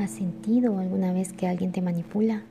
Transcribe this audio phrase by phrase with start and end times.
[0.00, 2.42] ¿Has sentido alguna vez que alguien te manipula?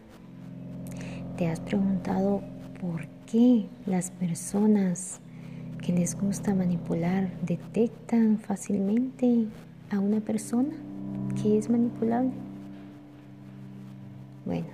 [1.35, 2.43] ¿Te has preguntado
[2.79, 5.19] por qué las personas
[5.81, 9.47] que les gusta manipular detectan fácilmente
[9.89, 10.75] a una persona
[11.41, 12.29] que es manipulable?
[14.45, 14.67] Bueno,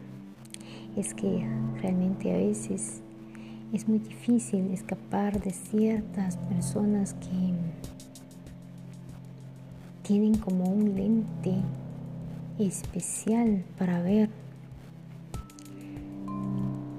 [0.97, 1.47] es que
[1.81, 3.01] realmente a veces
[3.71, 7.53] es muy difícil escapar de ciertas personas que
[10.03, 11.53] tienen como un lente
[12.59, 14.29] especial para ver,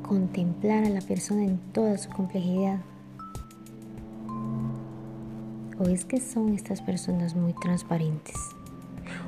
[0.02, 2.78] contemplar a la persona en toda su complejidad.
[5.78, 8.36] ¿O es que son estas personas muy transparentes?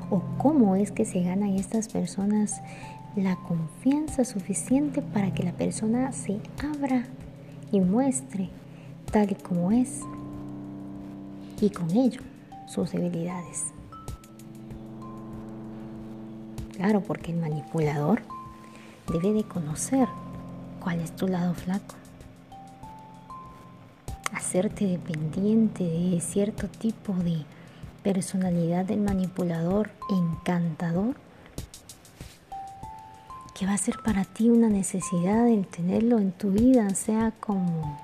[0.09, 2.61] ¿O cómo es que se ganan estas personas
[3.15, 7.05] la confianza suficiente para que la persona se abra
[7.71, 8.49] y muestre
[9.11, 10.01] tal y como es
[11.61, 12.21] y con ello
[12.67, 13.73] sus debilidades.
[16.79, 18.21] Claro, porque el manipulador
[19.11, 20.07] debe de conocer
[20.79, 21.95] cuál es tu lado flaco.
[24.31, 27.43] Hacerte dependiente de cierto tipo de
[28.01, 31.17] personalidad del manipulador encantador
[33.53, 37.99] que va a ser para ti una necesidad el tenerlo en tu vida, sea como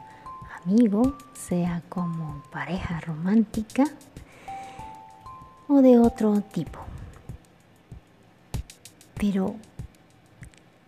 [0.66, 3.86] amigo, sea como pareja romántica
[5.70, 6.80] o de otro tipo.
[9.20, 9.56] Pero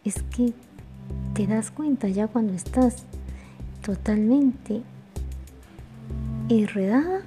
[0.03, 0.53] es que
[1.33, 3.03] te das cuenta ya cuando estás
[3.81, 4.81] totalmente
[6.49, 7.21] enredada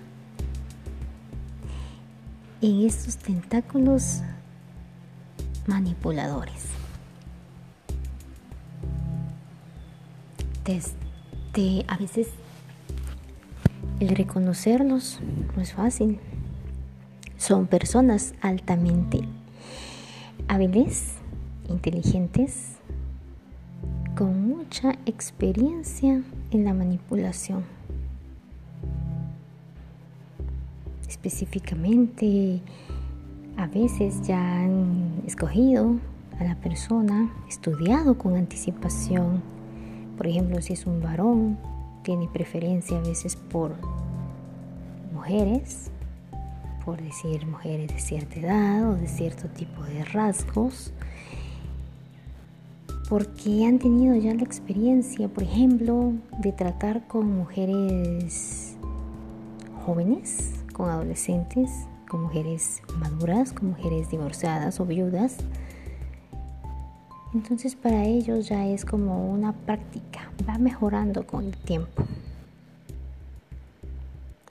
[2.61, 4.21] en estos tentáculos
[5.67, 6.71] manipuladores.
[11.89, 12.29] a veces
[13.99, 15.19] el reconocerlos
[15.57, 16.21] no es fácil.
[17.37, 19.23] Son personas altamente
[20.51, 21.15] hábiles,
[21.69, 22.77] inteligentes,
[24.17, 27.65] con mucha experiencia en la manipulación.
[31.09, 32.61] Específicamente,
[33.57, 35.97] a veces ya han escogido
[36.39, 39.43] a la persona, estudiado con anticipación
[40.21, 41.57] por ejemplo, si es un varón,
[42.03, 43.73] tiene preferencia a veces por
[45.15, 45.91] mujeres,
[46.91, 50.93] por decir mujeres de cierta edad o de cierto tipo de rasgos,
[53.09, 58.77] porque han tenido ya la experiencia, por ejemplo, de tratar con mujeres
[59.87, 61.71] jóvenes, con adolescentes,
[62.09, 65.37] con mujeres maduras, con mujeres divorciadas o viudas,
[67.33, 72.03] entonces para ellos ya es como una práctica, va mejorando con el tiempo.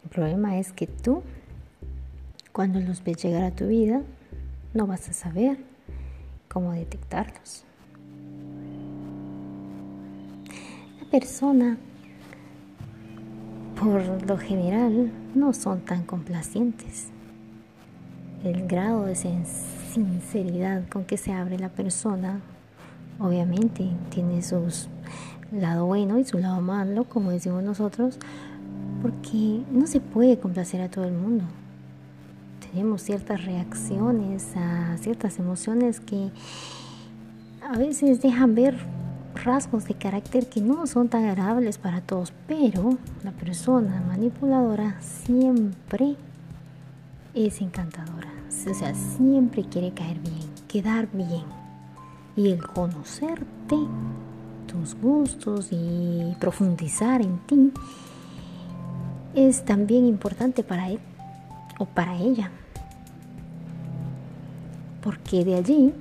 [0.06, 1.22] El problema es que tú,
[2.60, 4.02] cuando los ves llegar a tu vida,
[4.74, 5.60] no vas a saber
[6.50, 7.64] cómo detectarlos.
[11.00, 11.78] La persona,
[13.80, 17.08] por lo general, no son tan complacientes.
[18.44, 22.42] El grado de sinceridad con que se abre la persona
[23.20, 24.68] obviamente tiene su
[25.54, 28.20] lado bueno y su lado malo, como decimos nosotros,
[29.02, 31.46] porque no se puede complacer a todo el mundo.
[32.72, 36.30] Tenemos ciertas reacciones a ciertas emociones que
[37.68, 38.78] a veces dejan ver
[39.44, 46.16] rasgos de carácter que no son tan agradables para todos, pero la persona manipuladora siempre
[47.34, 51.46] es encantadora, o sea, siempre quiere caer bien, quedar bien.
[52.36, 53.78] Y el conocerte,
[54.68, 57.72] tus gustos y profundizar en ti
[59.34, 61.00] es también importante para él
[61.80, 62.52] o para ella.
[65.02, 65.94] Porque de allí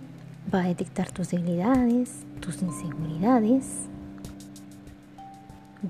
[0.52, 3.88] va a detectar tus debilidades, tus inseguridades,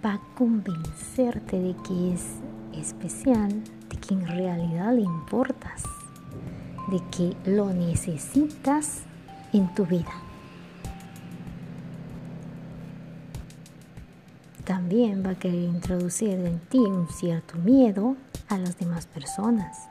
[0.05, 2.37] va a convencerte de que es
[2.75, 3.49] especial,
[3.89, 5.83] de que en realidad le importas,
[6.91, 9.01] de que lo necesitas
[9.53, 10.28] en tu vida.
[14.69, 18.17] También va a querer introducir en ti un cierto miedo
[18.51, 19.89] a las demás personas,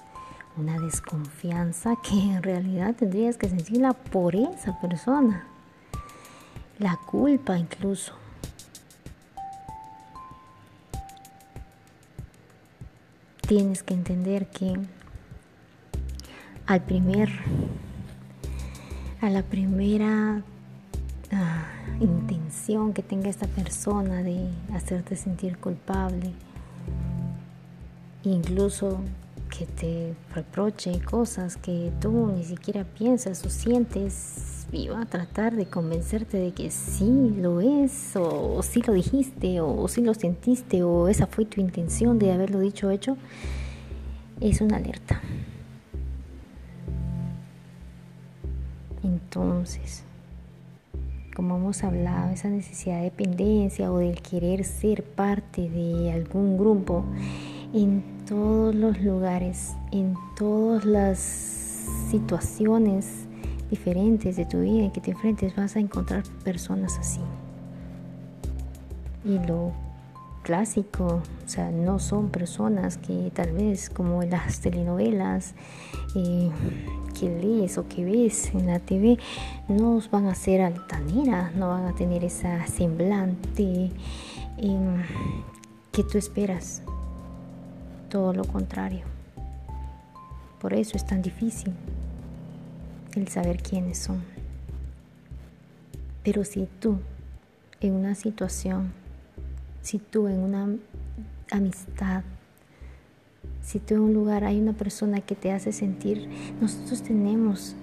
[0.55, 5.47] una desconfianza que en realidad tendrías que sentirla por esa persona,
[6.77, 8.13] la culpa incluso.
[13.47, 14.75] Tienes que entender que
[16.67, 17.31] al primer,
[19.21, 20.43] a la primera
[21.99, 26.31] intención que tenga esta persona de hacerte sentir culpable,
[28.23, 28.99] incluso
[29.49, 35.55] que te reproche cosas que tú ni siquiera piensas o sientes y va a tratar
[35.55, 40.83] de convencerte de que sí lo es o, sí lo dijiste o, sí lo sentiste
[40.83, 43.17] o esa fue tu intención de haberlo dicho o hecho,
[44.41, 45.21] es una alerta.
[49.03, 50.03] Entonces,
[51.37, 57.05] como hemos hablado, esa necesidad de dependencia o del querer ser parte de algún grupo,
[57.75, 61.19] en todos los lugares, en todas las
[62.09, 63.27] situaciones
[63.69, 67.21] diferentes de tu vida que te enfrentes, vas a encontrar personas así.
[69.23, 69.73] Y lo
[70.47, 75.55] clásico, o sea, no son personas que tal vez como en las telenovelas
[76.15, 76.49] eh,
[77.19, 79.19] que lees o que ves en la TV,
[79.67, 83.91] no van a ser altaneras, no van a tener esa semblante
[84.55, 85.03] em,
[85.91, 86.81] que tú esperas
[88.09, 89.03] todo lo contrario.
[90.61, 91.73] Por eso es tan difícil
[93.15, 94.23] el saber quiénes son.
[96.23, 96.99] Pero si tú
[97.81, 98.93] en una situación,
[99.81, 100.69] si tú en una
[101.51, 102.23] amistad,
[103.61, 106.29] si tú en un lugar hay una persona que te hace sentir,
[106.61, 107.75] nosotros tenemos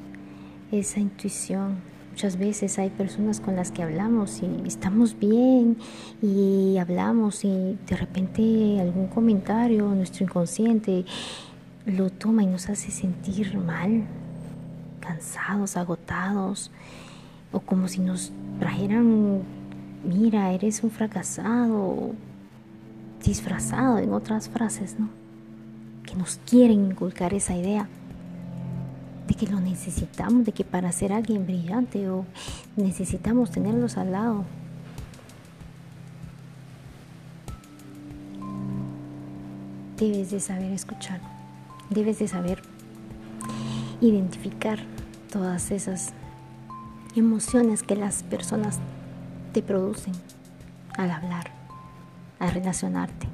[0.70, 1.79] esa intuición,
[2.14, 5.76] Muchas veces hay personas con las que hablamos y estamos bien
[6.23, 11.06] y hablamos y de repente algún comentario, nuestro inconsciente
[11.87, 14.05] lo toma y nos hace sentir mal,
[15.00, 16.70] cansados, agotados,
[17.50, 18.31] o como si nos
[18.61, 19.43] trajeran,
[20.05, 22.12] mira, eres un fracasado,
[23.25, 25.09] disfrazado en otras frases, ¿no?
[26.05, 27.89] Que nos quieren inculcar esa idea
[29.27, 32.27] de que lo necesitamos, de que para ser alguien brillante o
[32.77, 34.45] necesitamos tenerlos al lado.
[39.97, 41.21] Debes de saber escuchar,
[41.89, 42.61] debes de saber
[44.00, 44.81] identificar
[45.33, 46.12] todas esas
[47.17, 48.81] emociones que las personas
[49.55, 50.12] te producen
[50.99, 51.51] al hablar,
[52.39, 53.27] al relacionarte.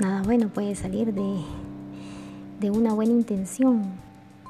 [0.00, 1.44] Nada bueno puede salir de
[2.60, 3.84] de una buena intención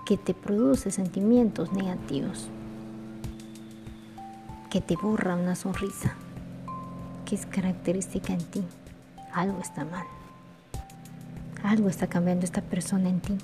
[0.04, 2.48] que te produce sentimientos negativos,
[4.68, 6.14] que te borra una sonrisa,
[7.24, 8.64] que es característica en ti.
[9.32, 10.06] Algo está mal.
[11.62, 13.38] Algo está cambiando esta persona en ti.